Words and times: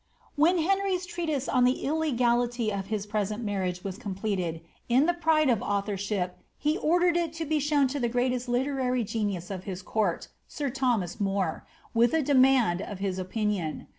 When 0.35 0.57
Henry's 0.57 1.05
treatise 1.05 1.47
on 1.47 1.63
the 1.63 1.85
illegality 1.85 2.73
of 2.73 2.87
his 2.87 3.05
present 3.05 3.43
marriage 3.43 3.83
was 3.83 3.99
completed, 3.99 4.61
in 4.89 5.05
the 5.05 5.13
pride 5.13 5.47
of 5.47 5.61
authorship 5.61 6.39
he 6.57 6.75
ordered 6.79 7.15
it 7.15 7.33
to 7.33 7.45
be 7.45 7.59
shown 7.59 7.87
to 7.89 7.99
the 7.99 8.09
greatest 8.09 8.49
literary 8.49 9.03
genius 9.03 9.51
of 9.51 9.65
liis 9.65 9.85
court, 9.85 10.29
sir 10.47 10.71
Thomas 10.71 11.19
More, 11.19 11.67
with 11.93 12.15
a 12.15 12.23
demand 12.23 12.81
of 12.81 12.97
his 12.97 13.19
opinion. 13.19 13.85